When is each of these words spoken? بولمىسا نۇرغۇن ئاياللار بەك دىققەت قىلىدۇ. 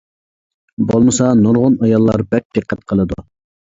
بولمىسا 0.93 1.29
نۇرغۇن 1.43 1.79
ئاياللار 1.85 2.27
بەك 2.35 2.51
دىققەت 2.61 2.87
قىلىدۇ. 2.93 3.25